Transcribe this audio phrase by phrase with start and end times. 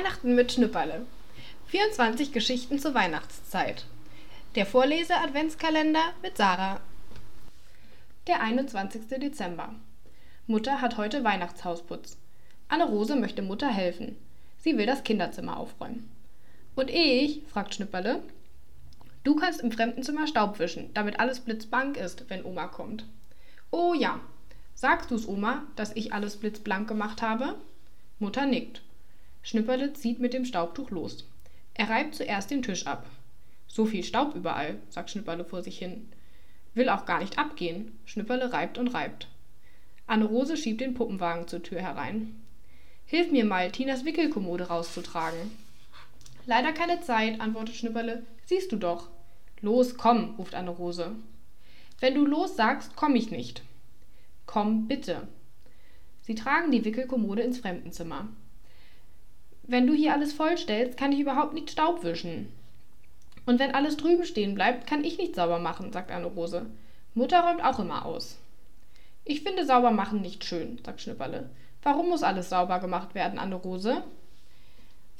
[0.00, 1.04] Weihnachten mit Schnüpperle.
[1.66, 3.84] 24 Geschichten zur Weihnachtszeit.
[4.54, 6.80] Der Vorlese-Adventskalender mit Sarah.
[8.26, 9.08] Der 21.
[9.18, 9.74] Dezember.
[10.46, 12.16] Mutter hat heute Weihnachtshausputz.
[12.68, 14.16] Anne-Rose möchte Mutter helfen.
[14.56, 16.10] Sie will das Kinderzimmer aufräumen.
[16.76, 17.42] Und ich?
[17.52, 18.22] fragt Schnüpperle.
[19.22, 23.04] Du kannst im Fremdenzimmer Staub wischen, damit alles blitzblank ist, wenn Oma kommt.
[23.70, 24.18] Oh ja.
[24.74, 27.56] Sagst du's, Oma, dass ich alles blitzblank gemacht habe?
[28.18, 28.80] Mutter nickt.
[29.42, 31.26] Schnüpperle zieht mit dem Staubtuch los.
[31.74, 33.06] Er reibt zuerst den Tisch ab.
[33.66, 36.10] So viel Staub überall, sagt Schnüpperle vor sich hin.
[36.74, 37.98] Will auch gar nicht abgehen.
[38.04, 39.28] Schnüpperle reibt und reibt.
[40.06, 42.40] Anne-Rose schiebt den Puppenwagen zur Tür herein.
[43.06, 45.50] Hilf mir mal, Tinas Wickelkommode rauszutragen.
[46.46, 48.24] Leider keine Zeit, antwortet Schnüpperle.
[48.44, 49.08] Siehst du doch.
[49.60, 51.14] Los, komm, ruft Anne-Rose.
[52.00, 53.62] Wenn du los sagst, komm ich nicht.
[54.46, 55.28] Komm, bitte.
[56.22, 58.28] Sie tragen die Wickelkommode ins Fremdenzimmer.
[59.70, 62.52] Wenn du hier alles vollstellst, kann ich überhaupt nicht Staub wischen.
[63.46, 66.66] Und wenn alles drüben stehen bleibt, kann ich nicht sauber machen, sagt Anne-Rose.
[67.14, 68.40] Mutter räumt auch immer aus.
[69.24, 71.50] Ich finde sauber machen nicht schön, sagt Schnipperle.
[71.84, 74.02] Warum muss alles sauber gemacht werden, Anne-Rose?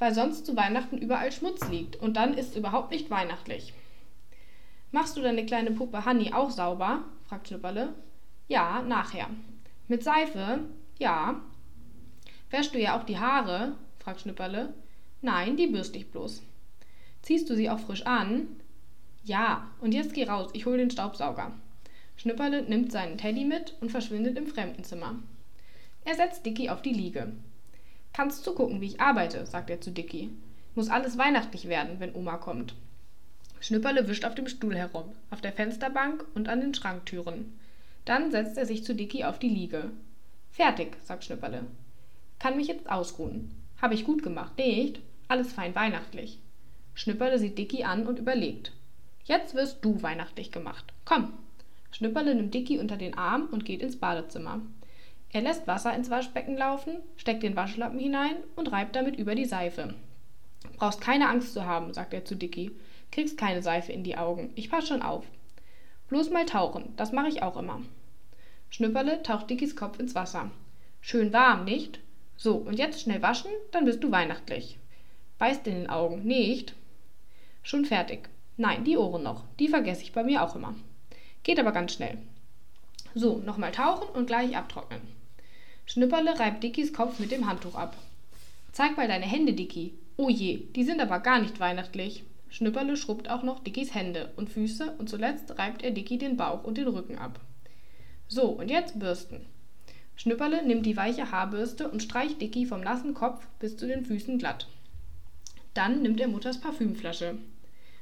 [0.00, 3.72] Weil sonst zu Weihnachten überall Schmutz liegt und dann ist es überhaupt nicht weihnachtlich.
[4.90, 7.04] Machst du deine kleine Puppe Hanni auch sauber?
[7.28, 7.94] fragt Schnipperle.
[8.48, 9.28] Ja, nachher.
[9.86, 10.58] Mit Seife?
[10.98, 11.40] Ja.
[12.50, 13.76] Wäschst du ja auch die Haare?
[14.00, 14.74] Fragt Schnipperle.
[15.22, 16.42] Nein, die bürste ich bloß.
[17.22, 18.48] Ziehst du sie auch frisch an?
[19.22, 21.52] Ja, und jetzt geh raus, ich hol den Staubsauger.
[22.16, 25.16] Schnipperle nimmt seinen Teddy mit und verschwindet im Fremdenzimmer.
[26.04, 27.32] Er setzt Dicky auf die Liege.
[28.12, 30.30] Kannst zugucken, wie ich arbeite, sagt er zu Dicky.
[30.74, 32.74] Muss alles weihnachtlich werden, wenn Oma kommt.
[33.60, 37.58] Schnipperle wischt auf dem Stuhl herum, auf der Fensterbank und an den Schranktüren.
[38.06, 39.90] Dann setzt er sich zu Dicky auf die Liege.
[40.50, 41.66] Fertig, sagt Schnipperle.
[42.38, 43.54] Kann mich jetzt ausruhen.
[43.80, 45.00] Habe ich gut gemacht, nicht?
[45.28, 46.38] Alles fein weihnachtlich.
[46.94, 48.72] Schnipperle sieht Dicky an und überlegt.
[49.24, 50.92] Jetzt wirst du weihnachtlich gemacht.
[51.04, 51.32] Komm.
[51.92, 54.60] Schnipperle nimmt Dicky unter den Arm und geht ins Badezimmer.
[55.32, 59.44] Er lässt Wasser ins Waschbecken laufen, steckt den Waschlappen hinein und reibt damit über die
[59.44, 59.94] Seife.
[60.76, 62.72] Brauchst keine Angst zu haben, sagt er zu Dicky.
[63.12, 64.52] Kriegst keine Seife in die Augen.
[64.56, 65.24] Ich pass schon auf.
[66.08, 67.80] Bloß mal tauchen, das mache ich auch immer.
[68.70, 70.50] Schnipperle taucht Dickys Kopf ins Wasser.
[71.00, 72.00] Schön warm, nicht?
[72.42, 74.78] So, und jetzt schnell waschen, dann bist du weihnachtlich.
[75.38, 76.72] Beißt in den Augen, nicht?
[77.62, 78.30] Schon fertig.
[78.56, 79.44] Nein, die Ohren noch.
[79.58, 80.74] Die vergesse ich bei mir auch immer.
[81.42, 82.16] Geht aber ganz schnell.
[83.14, 85.02] So, nochmal tauchen und gleich abtrocknen.
[85.84, 87.94] Schnipperle reibt Dickys Kopf mit dem Handtuch ab.
[88.72, 89.92] Zeig mal deine Hände, Dicky.
[90.16, 92.24] Oh je, die sind aber gar nicht weihnachtlich.
[92.48, 96.64] Schnipperle schrubbt auch noch Dickys Hände und Füße und zuletzt reibt er Dicky den Bauch
[96.64, 97.38] und den Rücken ab.
[98.28, 99.44] So, und jetzt bürsten.
[100.20, 104.36] Schnüpperle nimmt die weiche Haarbürste und streicht Dicky vom nassen Kopf bis zu den Füßen
[104.36, 104.68] glatt.
[105.72, 107.38] Dann nimmt er Mutters Parfümflasche.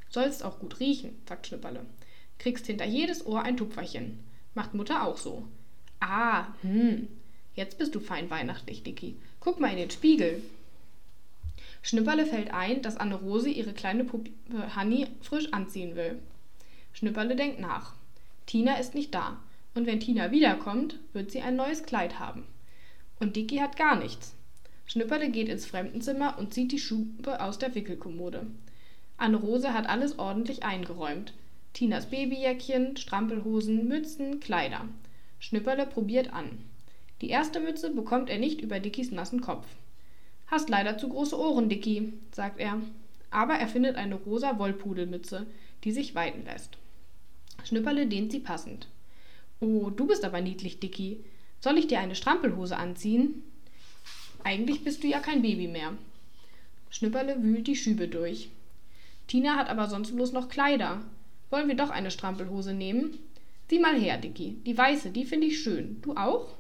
[0.09, 1.87] Sollst auch gut riechen, sagt Schnüpperle.
[2.41, 4.19] Kriegst hinter jedes Ohr ein Tupferchen.
[4.57, 5.45] Macht Mutter auch so.
[6.01, 7.07] Ah, hm.
[7.55, 9.15] Jetzt bist du fein weihnachtlich, Dicky.
[9.39, 10.43] Guck mal in den Spiegel.
[11.83, 14.33] Schnüpperle fällt ein, dass Anne-Rose ihre kleine Puppe
[14.75, 16.19] Hanni frisch anziehen will.
[16.95, 17.93] Schnüpperle denkt nach.
[18.47, 19.39] Tina ist nicht da
[19.79, 22.45] und wenn Tina wiederkommt, wird sie ein neues Kleid haben.
[23.21, 24.35] Und Dicky hat gar nichts.
[24.87, 28.47] Schnüpperle geht ins Fremdenzimmer und zieht die Schuhe aus der Wickelkommode.
[29.19, 31.33] Anne-Rose hat alles ordentlich eingeräumt.
[31.75, 34.89] Tinas Babyjäckchen, Strampelhosen, Mützen, Kleider.
[35.39, 36.51] Schnüpperle probiert an.
[37.21, 39.67] Die erste Mütze bekommt er nicht über Dickys nassen Kopf.
[40.49, 42.81] Hast leider zu große Ohren, Dicky, sagt er.
[43.31, 45.47] Aber er findet eine rosa Wollpudelmütze,
[45.85, 46.79] die sich weiten lässt.
[47.63, 48.89] Schnüpperle dehnt sie passend.
[49.61, 51.25] Oh, du bist aber niedlich, Dicky.
[51.61, 53.43] Soll ich dir eine Strampelhose anziehen?
[54.45, 55.95] Eigentlich bist du ja kein Baby mehr.
[56.91, 58.51] Schnüpperle wühlt die Schübe durch.
[59.27, 61.05] Tina hat aber sonst bloß noch Kleider.
[61.51, 63.19] Wollen wir doch eine Strampelhose nehmen?
[63.69, 64.57] Sieh mal her, Dicky.
[64.65, 66.01] Die weiße, die finde ich schön.
[66.03, 66.55] Du auch?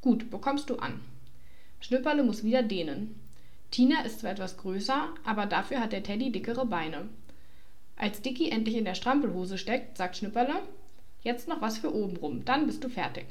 [0.00, 1.00] Gut, bekommst du an.
[1.80, 3.18] Schnüpperle muss wieder dehnen.
[3.70, 7.08] Tina ist zwar etwas größer, aber dafür hat der Teddy dickere Beine.
[7.96, 10.62] Als Dicky endlich in der Strampelhose steckt, sagt Schnüpperle,
[11.26, 13.24] Jetzt noch was für obenrum, dann bist du fertig.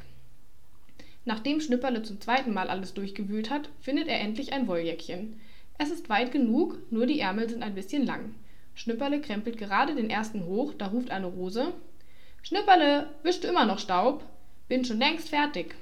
[1.24, 5.40] Nachdem Schnipperle zum zweiten Mal alles durchgewühlt hat, findet er endlich ein Wolljäckchen.
[5.78, 8.36] Es ist weit genug, nur die Ärmel sind ein bisschen lang.
[8.74, 11.72] Schnipperle krempelt gerade den ersten hoch, da ruft eine Rose.
[12.44, 14.26] Schnipperle, wischst du immer noch Staub?
[14.68, 15.74] Bin schon längst fertig.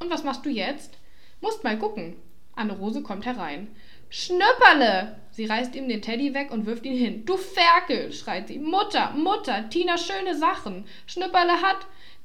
[0.00, 0.96] Und was machst du jetzt?
[1.42, 2.16] Musst mal gucken.
[2.56, 3.66] Anne Rose kommt herein.
[4.16, 5.16] Schnüpperle!
[5.32, 7.26] Sie reißt ihm den Teddy weg und wirft ihn hin.
[7.26, 8.12] Du Ferkel!
[8.12, 8.60] schreit sie.
[8.60, 10.86] Mutter, Mutter, Tina schöne Sachen.
[11.08, 11.78] Schnüpperle hat.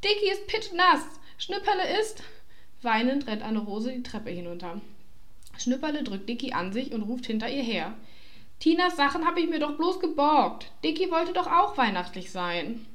[0.03, 1.01] Dicky ist pitschnass.
[1.39, 2.21] Schnüpperle ist.
[2.83, 4.79] Weinend rennt Anne Rose die Treppe hinunter.
[5.57, 7.95] Schnipperle drückt Dicky an sich und ruft hinter ihr her.
[8.59, 10.67] Tinas Sachen habe ich mir doch bloß geborgt.
[10.83, 12.85] Dicky wollte doch auch weihnachtlich sein.